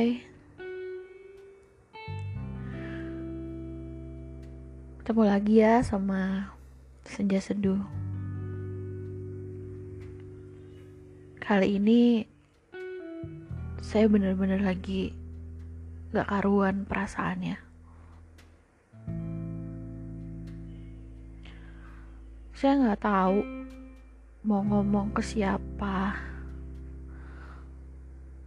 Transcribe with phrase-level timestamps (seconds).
[0.00, 0.16] Hai
[4.96, 6.48] Ketemu lagi ya sama
[7.04, 7.84] Senja Seduh
[11.36, 12.24] Kali ini
[13.84, 15.12] Saya bener-bener lagi
[16.16, 17.60] Gak karuan perasaannya.
[22.56, 23.44] Saya gak tahu
[24.48, 26.29] Mau ngomong ke siapa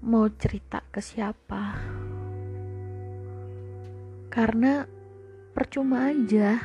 [0.00, 1.76] mau cerita ke siapa
[4.32, 4.88] karena
[5.52, 6.56] percuma aja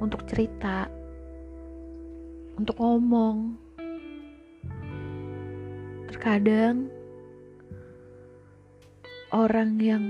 [0.00, 0.88] untuk cerita
[2.56, 3.52] untuk ngomong
[6.08, 6.88] terkadang
[9.36, 10.04] orang yang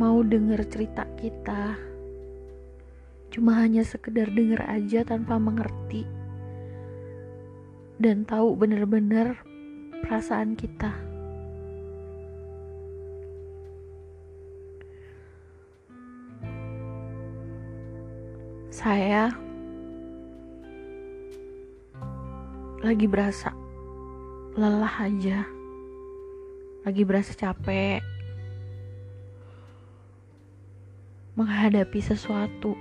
[0.00, 1.76] mau denger cerita kita
[3.28, 6.08] cuma hanya sekedar denger aja tanpa mengerti
[8.00, 9.36] dan tahu bener-bener
[10.00, 11.09] perasaan kita.
[18.80, 19.28] Saya
[22.80, 23.52] lagi berasa
[24.56, 25.44] lelah aja
[26.88, 28.00] lagi berasa capek
[31.36, 32.72] menghadapi sesuatu.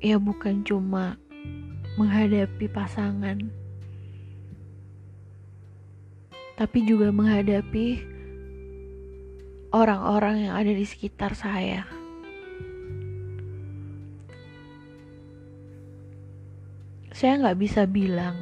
[0.00, 1.20] Ya bukan cuma
[2.00, 3.52] menghadapi pasangan
[6.56, 8.15] tapi juga menghadapi
[9.76, 11.84] orang-orang yang ada di sekitar saya.
[17.12, 18.36] Saya nggak bisa bilang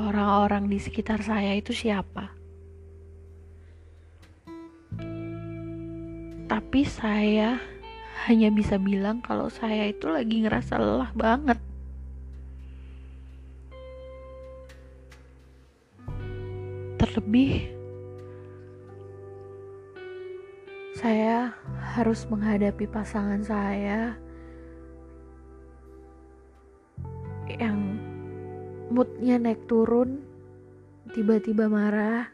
[0.00, 2.32] orang-orang di sekitar saya itu siapa.
[6.48, 7.60] Tapi saya
[8.28, 11.58] hanya bisa bilang kalau saya itu lagi ngerasa lelah banget.
[17.00, 17.73] Terlebih
[20.94, 21.52] saya
[21.94, 24.14] harus menghadapi pasangan saya
[27.50, 27.98] yang
[28.88, 30.22] moodnya naik turun
[31.12, 32.30] tiba-tiba marah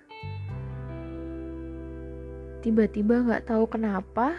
[2.61, 4.37] tiba-tiba nggak tahu kenapa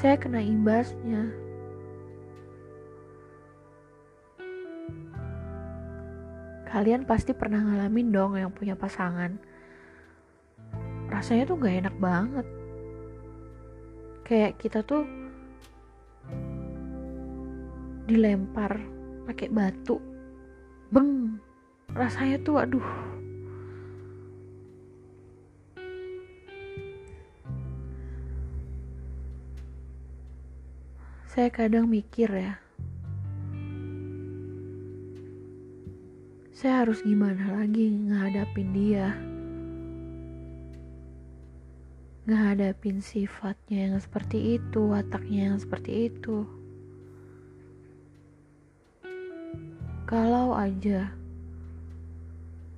[0.00, 1.28] saya kena imbasnya.
[6.64, 9.36] Kalian pasti pernah ngalamin dong yang punya pasangan
[11.10, 12.46] rasanya tuh gak enak banget.
[14.22, 15.02] Kayak kita tuh
[18.06, 18.78] dilempar
[19.26, 19.98] pakai batu.
[20.94, 21.42] Beng
[21.92, 22.88] rasanya tuh aduh.
[31.30, 32.58] Saya kadang mikir ya
[36.60, 39.16] saya harus gimana lagi ngadapin dia
[42.28, 46.44] ngehadapin sifatnya yang seperti itu, wataknya yang seperti itu.
[50.04, 51.14] Kalau aja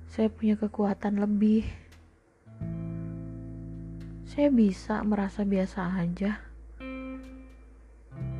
[0.07, 1.65] saya punya kekuatan lebih,
[4.29, 6.37] saya bisa merasa biasa aja.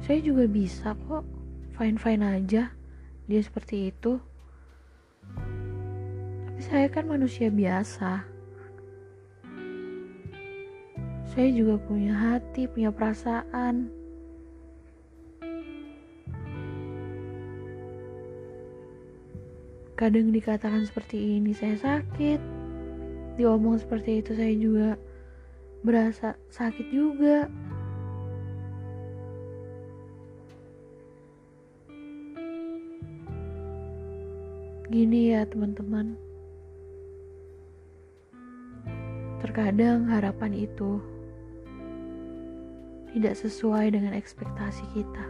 [0.04, 1.26] Saya juga bisa kok
[1.74, 2.70] fine-fine aja
[3.26, 4.22] dia seperti itu.
[6.46, 8.33] Tapi saya kan manusia biasa
[11.34, 13.90] saya juga punya hati, punya perasaan.
[19.98, 22.38] Kadang dikatakan seperti ini saya sakit.
[23.42, 24.90] Diomong seperti itu saya juga
[25.82, 27.50] berasa sakit juga.
[34.86, 36.14] Gini ya teman-teman.
[39.42, 41.02] Terkadang harapan itu
[43.14, 45.26] tidak sesuai dengan ekspektasi kita.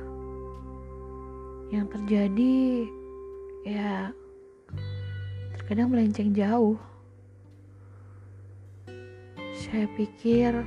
[1.68, 2.88] Yang terjadi
[3.68, 4.16] ya
[5.60, 6.80] terkadang melenceng jauh.
[9.52, 10.64] Saya pikir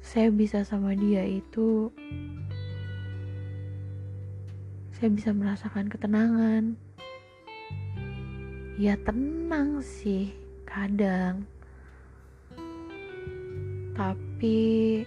[0.00, 1.92] saya bisa sama dia itu
[4.96, 6.76] saya bisa merasakan ketenangan.
[8.80, 10.32] Ya tenang sih
[10.64, 11.44] kadang
[13.92, 15.04] tapi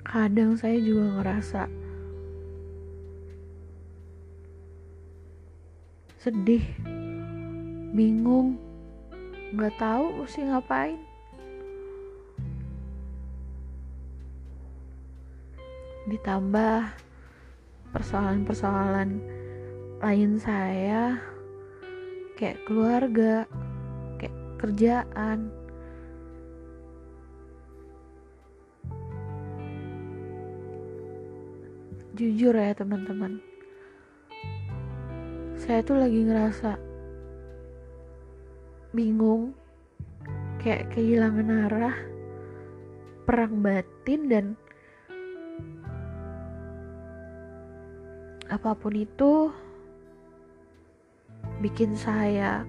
[0.00, 1.62] kadang saya juga ngerasa
[6.20, 6.64] sedih
[7.96, 8.60] bingung
[9.56, 11.00] nggak tahu mesti ngapain.
[16.06, 16.90] Ditambah
[17.92, 19.40] persoalan-persoalan
[20.00, 21.20] selain saya
[22.40, 23.44] kayak keluarga
[24.16, 25.52] kayak kerjaan
[32.20, 33.40] jujur ya teman-teman.
[35.56, 36.76] Saya tuh lagi ngerasa
[38.92, 39.56] bingung
[40.60, 41.96] kayak kehilangan arah
[43.24, 44.46] perang batin dan
[48.52, 49.48] apa pun itu
[51.64, 52.68] bikin saya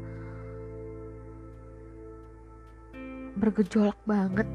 [3.35, 4.47] bergejolak banget.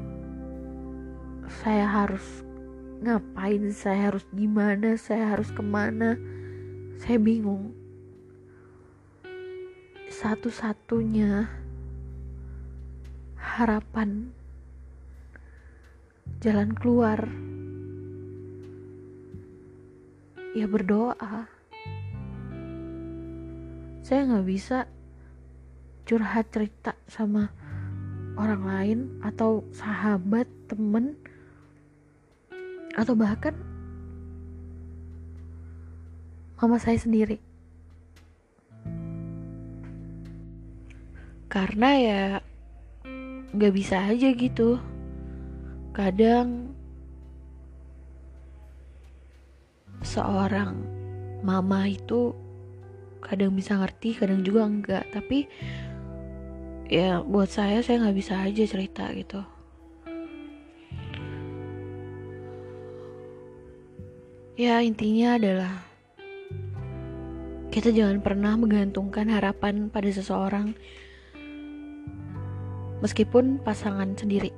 [1.61, 2.46] Saya harus
[3.01, 4.97] ngapain saya harus gimana?
[4.97, 6.17] Saya harus ke mana?
[6.97, 7.73] Saya bingung.
[10.09, 11.45] Satu-satunya
[13.37, 14.33] harapan
[16.41, 17.25] jalan keluar
[20.57, 21.45] ya berdoa.
[24.01, 24.89] Saya nggak bisa
[26.07, 27.51] curhat cerita sama
[28.39, 31.19] orang lain atau sahabat temen
[32.97, 33.53] atau bahkan
[36.57, 37.37] mama saya sendiri.
[41.47, 42.23] Karena ya
[43.53, 44.81] nggak bisa aja gitu.
[45.93, 46.73] Kadang
[50.01, 50.77] seorang
[51.45, 52.33] mama itu
[53.21, 55.49] kadang bisa ngerti kadang juga enggak tapi
[56.87, 59.41] ya buat saya saya nggak bisa aja cerita gitu
[64.57, 65.73] ya intinya adalah
[67.69, 70.73] kita jangan pernah menggantungkan harapan pada seseorang
[73.05, 74.49] meskipun pasangan sendiri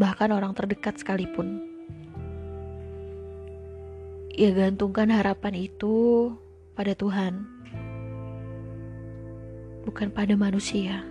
[0.00, 1.70] bahkan orang terdekat sekalipun
[4.40, 6.32] ya gantungkan harapan itu
[6.72, 7.44] pada Tuhan,
[9.84, 11.04] bukan pada manusia.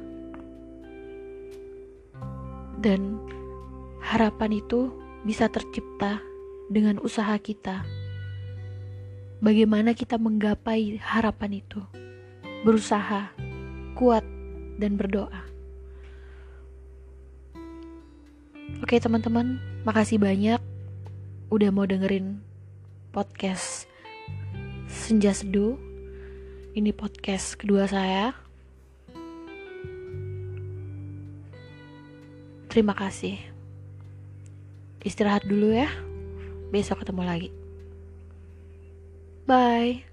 [2.82, 3.22] Dan
[4.02, 4.90] harapan itu
[5.28, 6.24] bisa tercipta
[6.70, 7.84] dengan usaha kita.
[9.42, 11.82] Bagaimana kita menggapai harapan itu?
[12.64, 13.34] Berusaha,
[13.98, 14.24] kuat,
[14.80, 15.44] dan berdoa.
[18.80, 20.62] Oke, teman-teman, makasih banyak
[21.50, 22.40] udah mau dengerin
[23.12, 23.90] podcast
[24.88, 25.76] Senja Seduh.
[26.78, 28.32] Ini podcast kedua saya.
[32.70, 33.42] Terima kasih.
[35.02, 36.09] Istirahat dulu ya.
[36.70, 37.50] Besok ketemu lagi.
[39.48, 40.09] Bye.